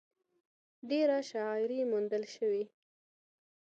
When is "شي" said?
2.35-2.61